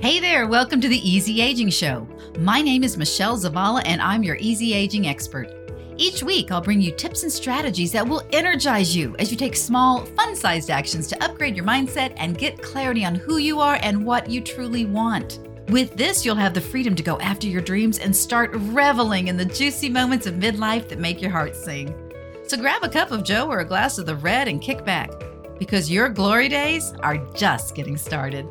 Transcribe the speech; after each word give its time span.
Hey 0.00 0.20
there, 0.20 0.46
welcome 0.46 0.80
to 0.80 0.88
the 0.88 1.10
Easy 1.10 1.42
Aging 1.42 1.70
Show. 1.70 2.06
My 2.38 2.62
name 2.62 2.84
is 2.84 2.96
Michelle 2.96 3.36
Zavala, 3.36 3.82
and 3.84 4.00
I'm 4.00 4.22
your 4.22 4.36
easy 4.36 4.72
aging 4.72 5.08
expert. 5.08 5.52
Each 5.96 6.22
week, 6.22 6.52
I'll 6.52 6.60
bring 6.60 6.80
you 6.80 6.92
tips 6.92 7.24
and 7.24 7.32
strategies 7.32 7.90
that 7.90 8.06
will 8.06 8.22
energize 8.32 8.94
you 8.94 9.16
as 9.18 9.32
you 9.32 9.36
take 9.36 9.56
small, 9.56 10.06
fun 10.06 10.36
sized 10.36 10.70
actions 10.70 11.08
to 11.08 11.24
upgrade 11.24 11.56
your 11.56 11.64
mindset 11.64 12.12
and 12.16 12.38
get 12.38 12.62
clarity 12.62 13.04
on 13.04 13.16
who 13.16 13.38
you 13.38 13.58
are 13.58 13.80
and 13.82 14.06
what 14.06 14.30
you 14.30 14.40
truly 14.40 14.84
want. 14.86 15.40
With 15.66 15.96
this, 15.96 16.24
you'll 16.24 16.36
have 16.36 16.54
the 16.54 16.60
freedom 16.60 16.94
to 16.94 17.02
go 17.02 17.18
after 17.18 17.48
your 17.48 17.60
dreams 17.60 17.98
and 17.98 18.14
start 18.14 18.52
reveling 18.52 19.26
in 19.26 19.36
the 19.36 19.44
juicy 19.44 19.88
moments 19.88 20.28
of 20.28 20.34
midlife 20.34 20.88
that 20.90 21.00
make 21.00 21.20
your 21.20 21.32
heart 21.32 21.56
sing. 21.56 21.92
So 22.46 22.56
grab 22.56 22.84
a 22.84 22.88
cup 22.88 23.10
of 23.10 23.24
Joe 23.24 23.48
or 23.48 23.58
a 23.58 23.64
glass 23.64 23.98
of 23.98 24.06
the 24.06 24.14
red 24.14 24.46
and 24.46 24.62
kick 24.62 24.84
back, 24.84 25.10
because 25.58 25.90
your 25.90 26.08
glory 26.08 26.48
days 26.48 26.92
are 27.00 27.16
just 27.34 27.74
getting 27.74 27.96
started. 27.96 28.46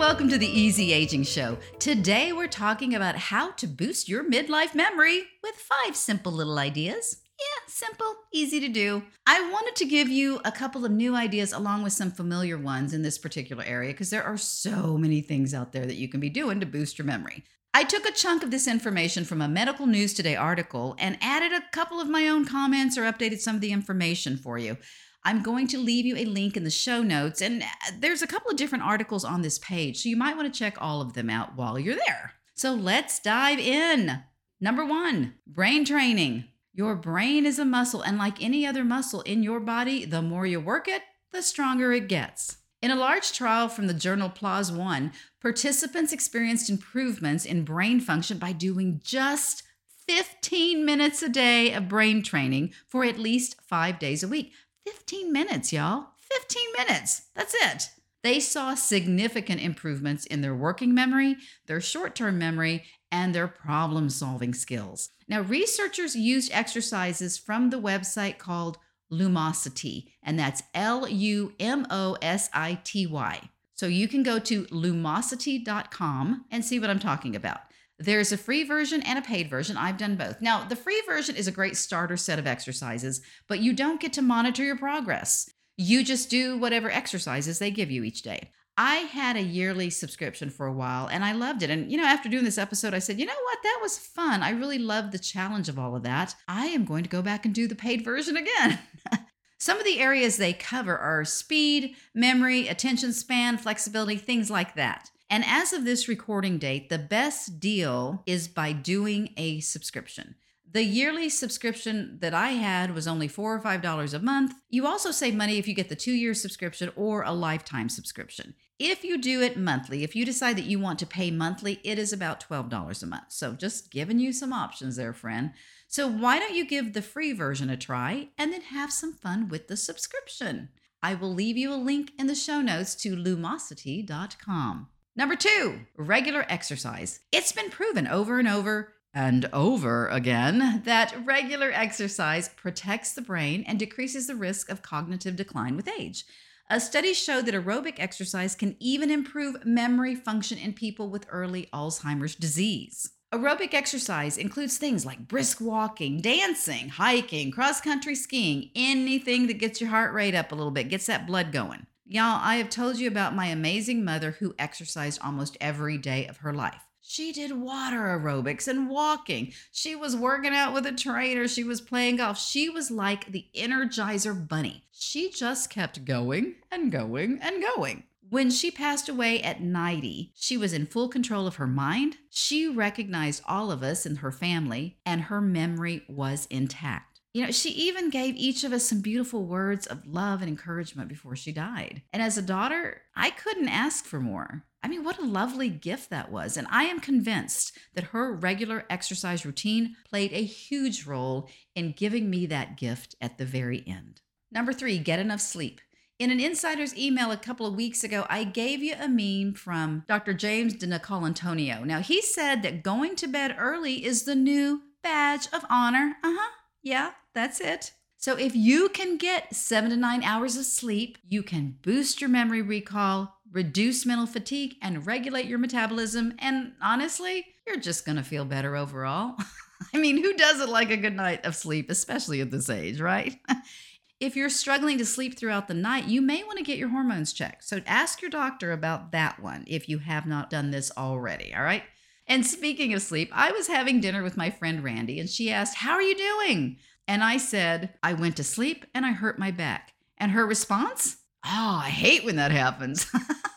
Welcome 0.00 0.30
to 0.30 0.38
the 0.38 0.46
Easy 0.46 0.94
Aging 0.94 1.24
Show. 1.24 1.58
Today 1.78 2.32
we're 2.32 2.46
talking 2.46 2.94
about 2.94 3.16
how 3.16 3.50
to 3.50 3.66
boost 3.66 4.08
your 4.08 4.24
midlife 4.24 4.74
memory 4.74 5.24
with 5.42 5.54
five 5.56 5.94
simple 5.94 6.32
little 6.32 6.58
ideas. 6.58 7.18
Yeah, 7.38 7.66
simple, 7.66 8.14
easy 8.32 8.60
to 8.60 8.68
do. 8.68 9.02
I 9.26 9.50
wanted 9.50 9.76
to 9.76 9.84
give 9.84 10.08
you 10.08 10.40
a 10.42 10.52
couple 10.52 10.86
of 10.86 10.90
new 10.90 11.14
ideas 11.14 11.52
along 11.52 11.82
with 11.82 11.92
some 11.92 12.10
familiar 12.10 12.56
ones 12.56 12.94
in 12.94 13.02
this 13.02 13.18
particular 13.18 13.62
area 13.62 13.92
because 13.92 14.08
there 14.08 14.24
are 14.24 14.38
so 14.38 14.96
many 14.96 15.20
things 15.20 15.52
out 15.52 15.72
there 15.72 15.84
that 15.84 15.96
you 15.96 16.08
can 16.08 16.18
be 16.18 16.30
doing 16.30 16.60
to 16.60 16.66
boost 16.66 16.96
your 16.96 17.06
memory. 17.06 17.44
I 17.74 17.84
took 17.84 18.06
a 18.06 18.12
chunk 18.12 18.42
of 18.42 18.50
this 18.50 18.66
information 18.66 19.26
from 19.26 19.42
a 19.42 19.48
Medical 19.48 19.86
News 19.86 20.14
Today 20.14 20.34
article 20.34 20.96
and 20.98 21.18
added 21.20 21.52
a 21.52 21.68
couple 21.72 22.00
of 22.00 22.08
my 22.08 22.26
own 22.26 22.46
comments 22.46 22.96
or 22.96 23.02
updated 23.02 23.40
some 23.40 23.54
of 23.54 23.60
the 23.60 23.72
information 23.72 24.38
for 24.38 24.56
you. 24.56 24.78
I'm 25.22 25.42
going 25.42 25.66
to 25.68 25.78
leave 25.78 26.06
you 26.06 26.16
a 26.16 26.24
link 26.24 26.56
in 26.56 26.64
the 26.64 26.70
show 26.70 27.02
notes, 27.02 27.42
and 27.42 27.62
uh, 27.62 27.66
there's 27.98 28.22
a 28.22 28.26
couple 28.26 28.50
of 28.50 28.56
different 28.56 28.84
articles 28.84 29.24
on 29.24 29.42
this 29.42 29.58
page, 29.58 30.02
so 30.02 30.08
you 30.08 30.16
might 30.16 30.36
want 30.36 30.52
to 30.52 30.58
check 30.58 30.76
all 30.80 31.00
of 31.00 31.12
them 31.12 31.28
out 31.28 31.56
while 31.56 31.78
you're 31.78 31.96
there. 31.96 32.32
So 32.54 32.72
let's 32.72 33.20
dive 33.20 33.58
in. 33.58 34.22
Number 34.60 34.84
one, 34.84 35.34
brain 35.46 35.84
training. 35.84 36.44
Your 36.72 36.94
brain 36.94 37.44
is 37.44 37.58
a 37.58 37.64
muscle, 37.64 38.02
and 38.02 38.16
like 38.16 38.42
any 38.42 38.66
other 38.66 38.84
muscle 38.84 39.20
in 39.22 39.42
your 39.42 39.60
body, 39.60 40.04
the 40.04 40.22
more 40.22 40.46
you 40.46 40.60
work 40.60 40.88
it, 40.88 41.02
the 41.32 41.42
stronger 41.42 41.92
it 41.92 42.08
gets. 42.08 42.56
In 42.82 42.90
a 42.90 42.96
large 42.96 43.32
trial 43.32 43.68
from 43.68 43.88
the 43.88 43.94
journal 43.94 44.30
PLOS 44.30 44.74
One, 44.74 45.12
participants 45.42 46.12
experienced 46.12 46.70
improvements 46.70 47.44
in 47.44 47.64
brain 47.64 48.00
function 48.00 48.38
by 48.38 48.52
doing 48.52 49.02
just 49.04 49.64
15 50.08 50.84
minutes 50.84 51.22
a 51.22 51.28
day 51.28 51.72
of 51.74 51.88
brain 51.88 52.22
training 52.22 52.72
for 52.88 53.04
at 53.04 53.18
least 53.18 53.56
five 53.62 53.98
days 53.98 54.22
a 54.22 54.28
week. 54.28 54.52
15 54.86 55.32
minutes, 55.32 55.72
y'all. 55.72 56.08
15 56.18 56.62
minutes. 56.78 57.22
That's 57.34 57.54
it. 57.54 57.90
They 58.22 58.40
saw 58.40 58.74
significant 58.74 59.62
improvements 59.62 60.26
in 60.26 60.42
their 60.42 60.54
working 60.54 60.94
memory, 60.94 61.36
their 61.66 61.80
short 61.80 62.14
term 62.14 62.38
memory, 62.38 62.84
and 63.10 63.34
their 63.34 63.48
problem 63.48 64.10
solving 64.10 64.54
skills. 64.54 65.10
Now, 65.26 65.40
researchers 65.40 66.14
used 66.14 66.52
exercises 66.52 67.38
from 67.38 67.70
the 67.70 67.80
website 67.80 68.38
called 68.38 68.78
Lumosity, 69.10 70.12
and 70.22 70.38
that's 70.38 70.62
L 70.74 71.08
U 71.08 71.52
M 71.58 71.86
O 71.90 72.16
S 72.22 72.50
I 72.52 72.78
T 72.84 73.06
Y. 73.06 73.50
So 73.74 73.86
you 73.86 74.08
can 74.08 74.22
go 74.22 74.38
to 74.38 74.64
lumosity.com 74.66 76.44
and 76.50 76.64
see 76.64 76.78
what 76.78 76.90
I'm 76.90 76.98
talking 76.98 77.34
about. 77.34 77.60
There's 78.00 78.32
a 78.32 78.38
free 78.38 78.64
version 78.64 79.02
and 79.02 79.18
a 79.18 79.22
paid 79.22 79.50
version. 79.50 79.76
I've 79.76 79.98
done 79.98 80.16
both. 80.16 80.40
Now, 80.40 80.64
the 80.64 80.74
free 80.74 81.02
version 81.06 81.36
is 81.36 81.46
a 81.46 81.52
great 81.52 81.76
starter 81.76 82.16
set 82.16 82.38
of 82.38 82.46
exercises, 82.46 83.20
but 83.46 83.60
you 83.60 83.74
don't 83.74 84.00
get 84.00 84.14
to 84.14 84.22
monitor 84.22 84.64
your 84.64 84.78
progress. 84.78 85.50
You 85.76 86.02
just 86.02 86.30
do 86.30 86.56
whatever 86.56 86.90
exercises 86.90 87.58
they 87.58 87.70
give 87.70 87.90
you 87.90 88.02
each 88.02 88.22
day. 88.22 88.52
I 88.78 88.96
had 88.96 89.36
a 89.36 89.42
yearly 89.42 89.90
subscription 89.90 90.48
for 90.48 90.66
a 90.66 90.72
while 90.72 91.08
and 91.08 91.22
I 91.22 91.32
loved 91.32 91.62
it. 91.62 91.68
And, 91.68 91.92
you 91.92 91.98
know, 91.98 92.06
after 92.06 92.30
doing 92.30 92.44
this 92.44 92.56
episode, 92.56 92.94
I 92.94 92.98
said, 92.98 93.20
you 93.20 93.26
know 93.26 93.32
what? 93.32 93.58
That 93.62 93.80
was 93.82 93.98
fun. 93.98 94.42
I 94.42 94.50
really 94.50 94.78
loved 94.78 95.12
the 95.12 95.18
challenge 95.18 95.68
of 95.68 95.78
all 95.78 95.94
of 95.94 96.02
that. 96.04 96.34
I 96.48 96.66
am 96.68 96.86
going 96.86 97.02
to 97.02 97.10
go 97.10 97.20
back 97.20 97.44
and 97.44 97.54
do 97.54 97.68
the 97.68 97.74
paid 97.74 98.02
version 98.02 98.38
again. 98.38 98.78
Some 99.58 99.78
of 99.78 99.84
the 99.84 100.00
areas 100.00 100.38
they 100.38 100.54
cover 100.54 100.96
are 100.96 101.26
speed, 101.26 101.94
memory, 102.14 102.68
attention 102.68 103.12
span, 103.12 103.58
flexibility, 103.58 104.16
things 104.16 104.50
like 104.50 104.74
that. 104.76 105.10
And 105.30 105.44
as 105.46 105.72
of 105.72 105.84
this 105.84 106.08
recording 106.08 106.58
date, 106.58 106.88
the 106.88 106.98
best 106.98 107.60
deal 107.60 108.24
is 108.26 108.48
by 108.48 108.72
doing 108.72 109.32
a 109.36 109.60
subscription. 109.60 110.34
The 110.72 110.82
yearly 110.82 111.28
subscription 111.28 112.18
that 112.20 112.34
I 112.34 112.50
had 112.50 112.94
was 112.94 113.06
only 113.06 113.28
four 113.28 113.54
or 113.54 113.60
five 113.60 113.80
dollars 113.80 114.12
a 114.12 114.18
month. 114.18 114.54
You 114.68 114.86
also 114.86 115.12
save 115.12 115.34
money 115.34 115.56
if 115.56 115.68
you 115.68 115.74
get 115.74 115.88
the 115.88 115.96
two 115.96 116.12
year 116.12 116.34
subscription 116.34 116.90
or 116.96 117.22
a 117.22 117.32
lifetime 117.32 117.88
subscription. 117.88 118.54
If 118.78 119.04
you 119.04 119.18
do 119.18 119.40
it 119.40 119.56
monthly, 119.56 120.02
if 120.02 120.16
you 120.16 120.24
decide 120.24 120.56
that 120.56 120.64
you 120.64 120.80
want 120.80 120.98
to 121.00 121.06
pay 121.06 121.30
monthly, 121.30 121.80
it 121.84 121.98
is 121.98 122.12
about 122.12 122.44
$12 122.48 123.02
a 123.02 123.06
month. 123.06 123.24
So 123.28 123.52
just 123.52 123.90
giving 123.90 124.18
you 124.18 124.32
some 124.32 124.52
options 124.52 124.96
there, 124.96 125.12
friend. 125.12 125.52
So 125.86 126.08
why 126.08 126.38
don't 126.38 126.54
you 126.54 126.64
give 126.64 126.92
the 126.92 127.02
free 127.02 127.32
version 127.32 127.68
a 127.70 127.76
try 127.76 128.28
and 128.38 128.52
then 128.52 128.62
have 128.62 128.92
some 128.92 129.12
fun 129.12 129.48
with 129.48 129.68
the 129.68 129.76
subscription? 129.76 130.70
I 131.02 131.14
will 131.14 131.32
leave 131.32 131.56
you 131.56 131.72
a 131.72 131.76
link 131.76 132.12
in 132.18 132.26
the 132.26 132.34
show 132.34 132.60
notes 132.60 132.94
to 132.96 133.16
lumosity.com. 133.16 134.88
Number 135.20 135.36
two, 135.36 135.80
regular 135.98 136.46
exercise. 136.48 137.20
It's 137.30 137.52
been 137.52 137.68
proven 137.68 138.06
over 138.06 138.38
and 138.38 138.48
over 138.48 138.94
and 139.12 139.50
over 139.52 140.08
again 140.08 140.80
that 140.86 141.14
regular 141.26 141.70
exercise 141.70 142.48
protects 142.48 143.12
the 143.12 143.20
brain 143.20 143.62
and 143.66 143.78
decreases 143.78 144.28
the 144.28 144.34
risk 144.34 144.70
of 144.70 144.80
cognitive 144.80 145.36
decline 145.36 145.76
with 145.76 145.90
age. 145.90 146.24
A 146.70 146.80
study 146.80 147.12
showed 147.12 147.44
that 147.44 147.54
aerobic 147.54 147.96
exercise 147.98 148.54
can 148.54 148.76
even 148.80 149.10
improve 149.10 149.66
memory 149.66 150.14
function 150.14 150.56
in 150.56 150.72
people 150.72 151.10
with 151.10 151.26
early 151.28 151.68
Alzheimer's 151.70 152.34
disease. 152.34 153.10
Aerobic 153.30 153.74
exercise 153.74 154.38
includes 154.38 154.78
things 154.78 155.04
like 155.04 155.28
brisk 155.28 155.60
walking, 155.60 156.22
dancing, 156.22 156.88
hiking, 156.88 157.50
cross 157.50 157.82
country 157.82 158.14
skiing, 158.14 158.70
anything 158.74 159.48
that 159.48 159.58
gets 159.58 159.82
your 159.82 159.90
heart 159.90 160.14
rate 160.14 160.34
up 160.34 160.50
a 160.50 160.54
little 160.54 160.72
bit, 160.72 160.88
gets 160.88 161.04
that 161.04 161.26
blood 161.26 161.52
going. 161.52 161.86
Y'all, 162.12 162.40
I 162.42 162.56
have 162.56 162.70
told 162.70 162.98
you 162.98 163.06
about 163.06 163.36
my 163.36 163.46
amazing 163.46 164.04
mother 164.04 164.32
who 164.32 164.52
exercised 164.58 165.20
almost 165.22 165.56
every 165.60 165.96
day 165.96 166.26
of 166.26 166.38
her 166.38 166.52
life. 166.52 166.82
She 167.00 167.30
did 167.30 167.52
water 167.52 167.98
aerobics 167.98 168.66
and 168.66 168.90
walking. 168.90 169.52
She 169.70 169.94
was 169.94 170.16
working 170.16 170.52
out 170.52 170.74
with 170.74 170.86
a 170.86 170.92
trainer. 170.92 171.46
She 171.46 171.62
was 171.62 171.80
playing 171.80 172.16
golf. 172.16 172.36
She 172.36 172.68
was 172.68 172.90
like 172.90 173.30
the 173.30 173.46
Energizer 173.54 174.48
Bunny. 174.48 174.82
She 174.90 175.30
just 175.30 175.70
kept 175.70 176.04
going 176.04 176.56
and 176.72 176.90
going 176.90 177.38
and 177.40 177.62
going. 177.76 178.02
When 178.28 178.50
she 178.50 178.72
passed 178.72 179.08
away 179.08 179.40
at 179.40 179.62
90, 179.62 180.32
she 180.34 180.56
was 180.56 180.72
in 180.72 180.86
full 180.86 181.08
control 181.08 181.46
of 181.46 181.56
her 181.56 181.66
mind. 181.68 182.16
She 182.28 182.68
recognized 182.68 183.44
all 183.46 183.70
of 183.70 183.84
us 183.84 184.04
and 184.04 184.18
her 184.18 184.32
family, 184.32 184.98
and 185.06 185.22
her 185.22 185.40
memory 185.40 186.02
was 186.08 186.48
intact. 186.50 187.09
You 187.32 187.44
know, 187.44 187.52
she 187.52 187.70
even 187.70 188.10
gave 188.10 188.34
each 188.34 188.64
of 188.64 188.72
us 188.72 188.86
some 188.86 189.00
beautiful 189.00 189.44
words 189.44 189.86
of 189.86 190.04
love 190.04 190.40
and 190.40 190.48
encouragement 190.48 191.08
before 191.08 191.36
she 191.36 191.52
died. 191.52 192.02
And 192.12 192.20
as 192.20 192.36
a 192.36 192.42
daughter, 192.42 193.02
I 193.14 193.30
couldn't 193.30 193.68
ask 193.68 194.04
for 194.04 194.18
more. 194.18 194.64
I 194.82 194.88
mean, 194.88 195.04
what 195.04 195.18
a 195.18 195.24
lovely 195.24 195.68
gift 195.68 196.10
that 196.10 196.32
was. 196.32 196.56
And 196.56 196.66
I 196.70 196.84
am 196.84 196.98
convinced 196.98 197.78
that 197.94 198.04
her 198.04 198.32
regular 198.32 198.84
exercise 198.90 199.46
routine 199.46 199.94
played 200.08 200.32
a 200.32 200.42
huge 200.42 201.06
role 201.06 201.48
in 201.76 201.92
giving 201.92 202.30
me 202.30 202.46
that 202.46 202.76
gift 202.76 203.14
at 203.20 203.38
the 203.38 203.44
very 203.44 203.84
end. 203.86 204.22
Number 204.50 204.72
three, 204.72 204.98
get 204.98 205.20
enough 205.20 205.40
sleep. 205.40 205.80
In 206.18 206.30
an 206.30 206.40
insider's 206.40 206.96
email 206.98 207.30
a 207.30 207.36
couple 207.36 207.64
of 207.64 207.76
weeks 207.76 208.02
ago, 208.02 208.26
I 208.28 208.44
gave 208.44 208.82
you 208.82 208.94
a 208.98 209.08
meme 209.08 209.54
from 209.54 210.04
Dr. 210.08 210.34
James 210.34 210.74
DiNicolantonio. 210.74 211.84
Now, 211.84 212.00
he 212.00 212.20
said 212.20 212.62
that 212.62 212.82
going 212.82 213.14
to 213.16 213.28
bed 213.28 213.54
early 213.58 214.04
is 214.04 214.24
the 214.24 214.34
new 214.34 214.82
badge 215.02 215.46
of 215.52 215.64
honor. 215.70 216.16
Uh 216.24 216.34
huh. 216.36 216.50
Yeah, 216.82 217.12
that's 217.34 217.60
it. 217.60 217.92
So 218.16 218.36
if 218.36 218.54
you 218.54 218.90
can 218.90 219.16
get 219.16 219.54
seven 219.54 219.90
to 219.90 219.96
nine 219.96 220.22
hours 220.22 220.56
of 220.56 220.66
sleep, 220.66 221.16
you 221.26 221.42
can 221.42 221.78
boost 221.80 222.20
your 222.20 222.28
memory 222.28 222.60
recall, 222.60 223.36
reduce 223.50 224.04
mental 224.04 224.26
fatigue, 224.26 224.74
and 224.82 225.06
regulate 225.06 225.46
your 225.46 225.58
metabolism. 225.58 226.34
And 226.38 226.72
honestly, 226.82 227.46
you're 227.66 227.78
just 227.78 228.04
to 228.04 228.22
feel 228.22 228.44
better 228.44 228.76
overall. 228.76 229.36
I 229.94 229.98
mean, 229.98 230.22
who 230.22 230.34
doesn't 230.34 230.68
like 230.68 230.90
a 230.90 230.98
good 230.98 231.16
night 231.16 231.46
of 231.46 231.56
sleep, 231.56 231.90
especially 231.90 232.42
at 232.42 232.50
this 232.50 232.68
age, 232.68 233.00
right? 233.00 233.38
if 234.20 234.36
you're 234.36 234.50
struggling 234.50 234.98
to 234.98 235.06
sleep 235.06 235.38
throughout 235.38 235.66
the 235.66 235.74
night, 235.74 236.04
you 236.04 236.20
may 236.20 236.44
want 236.44 236.58
to 236.58 236.64
get 236.64 236.78
your 236.78 236.90
hormones 236.90 237.32
checked. 237.32 237.64
So 237.64 237.80
ask 237.86 238.20
your 238.20 238.30
doctor 238.30 238.70
about 238.70 239.12
that 239.12 239.40
one 239.40 239.64
if 239.66 239.88
you 239.88 239.98
have 239.98 240.26
not 240.26 240.50
done 240.50 240.70
this 240.70 240.92
already, 240.96 241.54
all 241.54 241.62
right? 241.62 241.84
And 242.26 242.46
speaking 242.46 242.92
of 242.92 243.00
sleep, 243.00 243.30
I 243.32 243.50
was 243.50 243.66
having 243.66 244.00
dinner 244.00 244.22
with 244.22 244.36
my 244.36 244.50
friend 244.50 244.84
Randy, 244.84 245.18
and 245.18 245.28
she 245.28 245.50
asked, 245.50 245.78
How 245.78 245.92
are 245.92 246.02
you 246.02 246.14
doing? 246.14 246.76
And 247.10 247.24
I 247.24 247.38
said, 247.38 247.94
I 248.04 248.12
went 248.12 248.36
to 248.36 248.44
sleep 248.44 248.86
and 248.94 249.04
I 249.04 249.10
hurt 249.10 249.36
my 249.36 249.50
back. 249.50 249.94
And 250.16 250.30
her 250.30 250.46
response, 250.46 251.16
Oh, 251.44 251.80
I 251.82 251.88
hate 251.88 252.24
when 252.24 252.36
that 252.36 252.52
happens. 252.52 253.04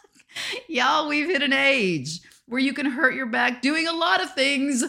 Y'all, 0.67 1.07
we've 1.07 1.27
hit 1.27 1.43
an 1.43 1.53
age 1.53 2.21
where 2.47 2.59
you 2.59 2.73
can 2.73 2.87
hurt 2.87 3.13
your 3.13 3.27
back 3.27 3.61
doing 3.61 3.87
a 3.87 3.93
lot 3.93 4.23
of 4.23 4.33
things, 4.33 4.83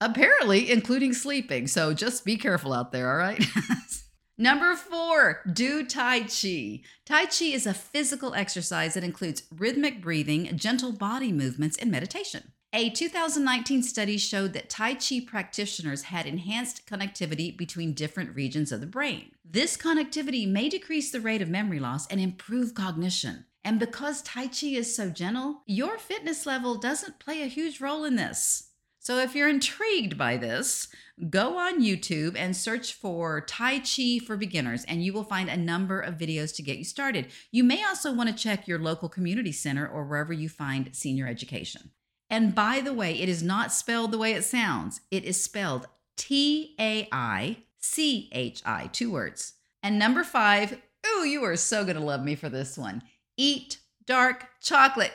apparently, 0.00 0.70
including 0.70 1.12
sleeping. 1.12 1.66
So 1.66 1.92
just 1.92 2.24
be 2.24 2.38
careful 2.38 2.72
out 2.72 2.90
there, 2.90 3.10
all 3.10 3.18
right? 3.18 3.44
Number 4.38 4.76
four, 4.76 5.42
do 5.52 5.84
Tai 5.84 6.20
Chi. 6.20 6.80
Tai 7.04 7.26
Chi 7.26 7.44
is 7.52 7.66
a 7.66 7.74
physical 7.74 8.34
exercise 8.34 8.94
that 8.94 9.04
includes 9.04 9.42
rhythmic 9.54 10.00
breathing, 10.00 10.56
gentle 10.56 10.92
body 10.92 11.32
movements, 11.32 11.76
and 11.76 11.90
meditation. 11.90 12.54
A 12.78 12.90
2019 12.90 13.82
study 13.82 14.18
showed 14.18 14.52
that 14.52 14.68
Tai 14.68 14.96
Chi 14.96 15.22
practitioners 15.26 16.02
had 16.02 16.26
enhanced 16.26 16.86
connectivity 16.86 17.56
between 17.56 17.94
different 17.94 18.36
regions 18.36 18.70
of 18.70 18.82
the 18.82 18.86
brain. 18.86 19.30
This 19.42 19.78
connectivity 19.78 20.46
may 20.46 20.68
decrease 20.68 21.10
the 21.10 21.22
rate 21.22 21.40
of 21.40 21.48
memory 21.48 21.80
loss 21.80 22.06
and 22.08 22.20
improve 22.20 22.74
cognition. 22.74 23.46
And 23.64 23.80
because 23.80 24.20
Tai 24.20 24.48
Chi 24.48 24.66
is 24.66 24.94
so 24.94 25.08
gentle, 25.08 25.62
your 25.64 25.96
fitness 25.96 26.44
level 26.44 26.74
doesn't 26.74 27.18
play 27.18 27.40
a 27.40 27.46
huge 27.46 27.80
role 27.80 28.04
in 28.04 28.16
this. 28.16 28.72
So 28.98 29.16
if 29.20 29.34
you're 29.34 29.48
intrigued 29.48 30.18
by 30.18 30.36
this, 30.36 30.88
go 31.30 31.56
on 31.56 31.82
YouTube 31.82 32.36
and 32.36 32.54
search 32.54 32.92
for 32.92 33.40
Tai 33.40 33.78
Chi 33.78 34.18
for 34.18 34.36
beginners, 34.36 34.84
and 34.84 35.02
you 35.02 35.14
will 35.14 35.24
find 35.24 35.48
a 35.48 35.56
number 35.56 35.98
of 35.98 36.18
videos 36.18 36.54
to 36.56 36.62
get 36.62 36.76
you 36.76 36.84
started. 36.84 37.28
You 37.50 37.64
may 37.64 37.82
also 37.82 38.12
want 38.12 38.28
to 38.28 38.34
check 38.34 38.68
your 38.68 38.80
local 38.80 39.08
community 39.08 39.52
center 39.52 39.88
or 39.88 40.04
wherever 40.04 40.34
you 40.34 40.50
find 40.50 40.94
senior 40.94 41.26
education. 41.26 41.92
And 42.28 42.54
by 42.54 42.80
the 42.80 42.92
way, 42.92 43.14
it 43.20 43.28
is 43.28 43.42
not 43.42 43.72
spelled 43.72 44.10
the 44.10 44.18
way 44.18 44.32
it 44.32 44.44
sounds. 44.44 45.00
It 45.10 45.24
is 45.24 45.42
spelled 45.42 45.86
T 46.16 46.74
A 46.80 47.08
I 47.12 47.58
C 47.78 48.28
H 48.32 48.62
I, 48.64 48.88
two 48.88 49.12
words. 49.12 49.54
And 49.82 49.98
number 49.98 50.24
five, 50.24 50.80
ooh, 51.06 51.24
you 51.24 51.44
are 51.44 51.56
so 51.56 51.84
going 51.84 51.96
to 51.96 52.02
love 52.02 52.24
me 52.24 52.34
for 52.34 52.48
this 52.48 52.76
one. 52.76 53.02
Eat 53.36 53.78
dark 54.06 54.48
chocolate. 54.60 55.12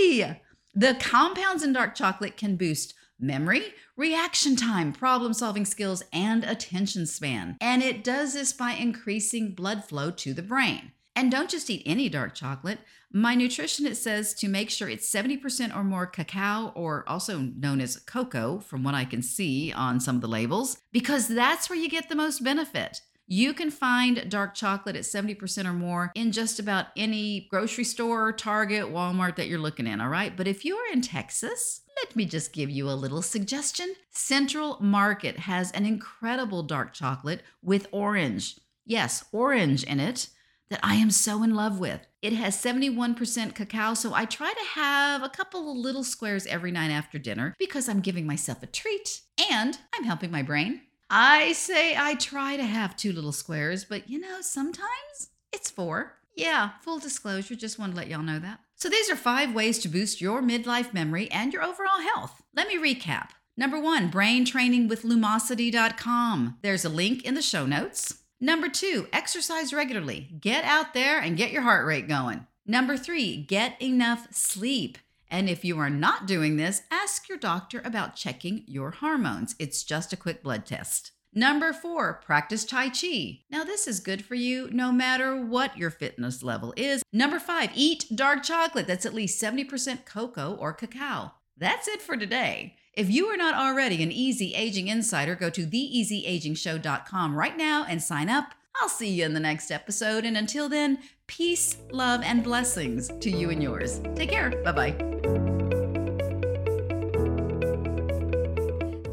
Yay! 0.00 0.40
The 0.74 0.94
compounds 0.94 1.62
in 1.62 1.72
dark 1.72 1.94
chocolate 1.94 2.36
can 2.36 2.56
boost 2.56 2.94
memory, 3.18 3.74
reaction 3.96 4.54
time, 4.54 4.92
problem 4.92 5.32
solving 5.32 5.64
skills, 5.64 6.04
and 6.12 6.44
attention 6.44 7.04
span. 7.04 7.56
And 7.60 7.82
it 7.82 8.04
does 8.04 8.34
this 8.34 8.52
by 8.52 8.72
increasing 8.72 9.54
blood 9.54 9.84
flow 9.84 10.10
to 10.12 10.32
the 10.32 10.42
brain. 10.42 10.92
And 11.18 11.32
don't 11.32 11.50
just 11.50 11.68
eat 11.68 11.82
any 11.84 12.08
dark 12.08 12.36
chocolate. 12.36 12.78
My 13.12 13.34
nutritionist 13.34 13.96
says 13.96 14.34
to 14.34 14.48
make 14.48 14.70
sure 14.70 14.88
it's 14.88 15.12
70% 15.12 15.74
or 15.74 15.82
more 15.82 16.06
cacao, 16.06 16.70
or 16.76 17.02
also 17.08 17.40
known 17.40 17.80
as 17.80 17.96
cocoa, 17.96 18.60
from 18.60 18.84
what 18.84 18.94
I 18.94 19.04
can 19.04 19.20
see 19.20 19.72
on 19.72 19.98
some 19.98 20.14
of 20.14 20.20
the 20.20 20.28
labels, 20.28 20.78
because 20.92 21.26
that's 21.26 21.68
where 21.68 21.78
you 21.78 21.88
get 21.88 22.08
the 22.08 22.14
most 22.14 22.44
benefit. 22.44 23.00
You 23.26 23.52
can 23.52 23.72
find 23.72 24.30
dark 24.30 24.54
chocolate 24.54 24.94
at 24.94 25.02
70% 25.02 25.64
or 25.64 25.72
more 25.72 26.12
in 26.14 26.30
just 26.30 26.60
about 26.60 26.86
any 26.96 27.48
grocery 27.50 27.82
store, 27.82 28.30
Target, 28.30 28.84
Walmart 28.84 29.34
that 29.34 29.48
you're 29.48 29.58
looking 29.58 29.88
in, 29.88 30.00
all 30.00 30.08
right? 30.08 30.36
But 30.36 30.46
if 30.46 30.64
you're 30.64 30.92
in 30.92 31.00
Texas, 31.00 31.80
let 32.00 32.14
me 32.14 32.26
just 32.26 32.52
give 32.52 32.70
you 32.70 32.88
a 32.88 32.92
little 32.92 33.22
suggestion. 33.22 33.92
Central 34.10 34.78
Market 34.80 35.36
has 35.40 35.72
an 35.72 35.84
incredible 35.84 36.62
dark 36.62 36.94
chocolate 36.94 37.42
with 37.60 37.88
orange. 37.90 38.56
Yes, 38.86 39.24
orange 39.32 39.82
in 39.82 39.98
it 39.98 40.28
that 40.70 40.80
I 40.82 40.96
am 40.96 41.10
so 41.10 41.42
in 41.42 41.54
love 41.54 41.78
with. 41.78 42.06
It 42.20 42.32
has 42.32 42.60
71% 42.62 43.54
cacao, 43.54 43.94
so 43.94 44.12
I 44.14 44.24
try 44.24 44.52
to 44.52 44.80
have 44.80 45.22
a 45.22 45.28
couple 45.28 45.70
of 45.70 45.76
little 45.76 46.04
squares 46.04 46.46
every 46.46 46.70
night 46.70 46.90
after 46.90 47.18
dinner 47.18 47.54
because 47.58 47.88
I'm 47.88 48.00
giving 48.00 48.26
myself 48.26 48.62
a 48.62 48.66
treat 48.66 49.22
and 49.50 49.78
I'm 49.94 50.04
helping 50.04 50.30
my 50.30 50.42
brain. 50.42 50.82
I 51.10 51.52
say 51.52 51.96
I 51.96 52.14
try 52.14 52.56
to 52.56 52.64
have 52.64 52.96
two 52.96 53.12
little 53.12 53.32
squares, 53.32 53.84
but 53.84 54.10
you 54.10 54.18
know, 54.18 54.40
sometimes 54.40 55.30
it's 55.52 55.70
four. 55.70 56.14
Yeah, 56.36 56.70
full 56.82 56.98
disclosure, 56.98 57.56
just 57.56 57.78
want 57.78 57.92
to 57.92 57.96
let 57.96 58.08
y'all 58.08 58.22
know 58.22 58.38
that. 58.38 58.60
So 58.76 58.88
these 58.88 59.10
are 59.10 59.16
five 59.16 59.54
ways 59.54 59.78
to 59.80 59.88
boost 59.88 60.20
your 60.20 60.40
midlife 60.40 60.94
memory 60.94 61.30
and 61.30 61.52
your 61.52 61.64
overall 61.64 62.00
health. 62.00 62.42
Let 62.54 62.68
me 62.68 62.76
recap. 62.76 63.30
Number 63.56 63.80
one, 63.80 64.08
brain 64.08 64.44
training 64.44 64.86
with 64.86 65.02
lumosity.com. 65.02 66.58
There's 66.62 66.84
a 66.84 66.88
link 66.88 67.24
in 67.24 67.34
the 67.34 67.42
show 67.42 67.66
notes. 67.66 68.18
Number 68.40 68.68
two, 68.68 69.08
exercise 69.12 69.72
regularly. 69.72 70.28
Get 70.40 70.64
out 70.64 70.94
there 70.94 71.18
and 71.18 71.36
get 71.36 71.50
your 71.50 71.62
heart 71.62 71.84
rate 71.86 72.06
going. 72.06 72.46
Number 72.64 72.96
three, 72.96 73.36
get 73.36 73.80
enough 73.82 74.32
sleep. 74.32 74.98
And 75.30 75.48
if 75.48 75.64
you 75.64 75.78
are 75.78 75.90
not 75.90 76.26
doing 76.26 76.56
this, 76.56 76.82
ask 76.90 77.28
your 77.28 77.38
doctor 77.38 77.82
about 77.84 78.14
checking 78.14 78.62
your 78.66 78.92
hormones. 78.92 79.56
It's 79.58 79.82
just 79.82 80.12
a 80.12 80.16
quick 80.16 80.42
blood 80.42 80.64
test. 80.66 81.12
Number 81.34 81.72
four, 81.72 82.14
practice 82.24 82.64
Tai 82.64 82.90
Chi. 82.90 83.40
Now, 83.50 83.64
this 83.64 83.86
is 83.86 84.00
good 84.00 84.24
for 84.24 84.34
you 84.34 84.68
no 84.72 84.92
matter 84.92 85.36
what 85.44 85.76
your 85.76 85.90
fitness 85.90 86.42
level 86.42 86.72
is. 86.76 87.02
Number 87.12 87.38
five, 87.38 87.70
eat 87.74 88.06
dark 88.14 88.42
chocolate 88.42 88.86
that's 88.86 89.04
at 89.04 89.14
least 89.14 89.42
70% 89.42 90.06
cocoa 90.06 90.54
or 90.54 90.72
cacao. 90.72 91.32
That's 91.56 91.88
it 91.88 92.00
for 92.00 92.16
today. 92.16 92.76
If 92.98 93.08
you 93.08 93.26
are 93.26 93.36
not 93.36 93.54
already 93.54 94.02
an 94.02 94.10
Easy 94.10 94.56
Aging 94.56 94.88
Insider, 94.88 95.36
go 95.36 95.50
to 95.50 95.64
theeasyagingshow.com 95.64 97.36
right 97.36 97.56
now 97.56 97.86
and 97.88 98.02
sign 98.02 98.28
up. 98.28 98.54
I'll 98.82 98.88
see 98.88 99.10
you 99.10 99.24
in 99.24 99.34
the 99.34 99.38
next 99.38 99.70
episode. 99.70 100.24
And 100.24 100.36
until 100.36 100.68
then, 100.68 100.98
peace, 101.28 101.76
love, 101.92 102.22
and 102.24 102.42
blessings 102.42 103.06
to 103.20 103.30
you 103.30 103.50
and 103.50 103.62
yours. 103.62 104.00
Take 104.16 104.30
care. 104.30 104.50
Bye 104.64 104.72
bye. 104.72 104.96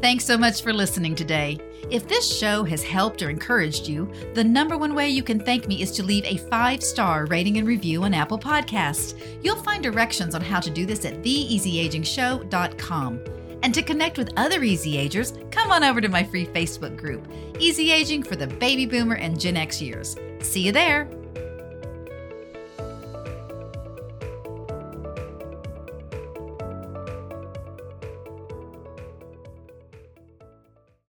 Thanks 0.00 0.24
so 0.24 0.36
much 0.36 0.64
for 0.64 0.72
listening 0.72 1.14
today. 1.14 1.60
If 1.88 2.08
this 2.08 2.36
show 2.36 2.64
has 2.64 2.82
helped 2.82 3.22
or 3.22 3.30
encouraged 3.30 3.86
you, 3.86 4.12
the 4.34 4.42
number 4.42 4.76
one 4.76 4.96
way 4.96 5.10
you 5.10 5.22
can 5.22 5.38
thank 5.38 5.68
me 5.68 5.80
is 5.80 5.92
to 5.92 6.02
leave 6.02 6.24
a 6.24 6.38
five 6.48 6.82
star 6.82 7.26
rating 7.26 7.58
and 7.58 7.68
review 7.68 8.02
on 8.02 8.14
Apple 8.14 8.40
Podcasts. 8.40 9.16
You'll 9.44 9.62
find 9.62 9.80
directions 9.80 10.34
on 10.34 10.40
how 10.40 10.58
to 10.58 10.70
do 10.70 10.86
this 10.86 11.04
at 11.04 11.22
theeasyagingshow.com. 11.22 13.45
And 13.66 13.74
to 13.74 13.82
connect 13.82 14.16
with 14.16 14.32
other 14.36 14.62
Easy 14.62 14.96
Agers, 14.96 15.32
come 15.50 15.72
on 15.72 15.82
over 15.82 16.00
to 16.00 16.08
my 16.08 16.22
free 16.22 16.46
Facebook 16.46 16.96
group, 16.96 17.26
Easy 17.58 17.90
Aging 17.90 18.22
for 18.22 18.36
the 18.36 18.46
Baby 18.46 18.86
Boomer 18.86 19.16
and 19.16 19.40
Gen 19.40 19.56
X 19.56 19.82
years. 19.82 20.14
See 20.38 20.60
you 20.60 20.70
there. 20.70 21.10